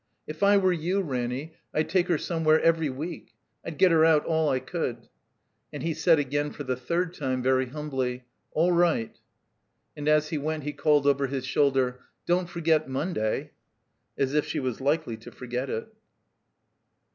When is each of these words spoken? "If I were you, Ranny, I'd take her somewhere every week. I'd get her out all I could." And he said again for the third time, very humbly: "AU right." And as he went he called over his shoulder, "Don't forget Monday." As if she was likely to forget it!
"If 0.25 0.41
I 0.41 0.57
were 0.57 0.73
you, 0.73 0.99
Ranny, 1.03 1.53
I'd 1.75 1.87
take 1.87 2.07
her 2.07 2.17
somewhere 2.17 2.59
every 2.59 2.89
week. 2.89 3.35
I'd 3.63 3.77
get 3.77 3.91
her 3.91 4.03
out 4.03 4.25
all 4.25 4.49
I 4.49 4.59
could." 4.59 5.07
And 5.71 5.83
he 5.83 5.93
said 5.93 6.17
again 6.17 6.49
for 6.49 6.63
the 6.63 6.75
third 6.75 7.13
time, 7.13 7.43
very 7.43 7.67
humbly: 7.67 8.23
"AU 8.55 8.69
right." 8.69 9.15
And 9.95 10.07
as 10.07 10.29
he 10.29 10.39
went 10.39 10.63
he 10.63 10.73
called 10.73 11.05
over 11.05 11.27
his 11.27 11.45
shoulder, 11.45 11.99
"Don't 12.25 12.49
forget 12.49 12.89
Monday." 12.89 13.51
As 14.17 14.33
if 14.33 14.43
she 14.47 14.59
was 14.59 14.81
likely 14.81 15.17
to 15.17 15.31
forget 15.31 15.69
it! 15.69 15.87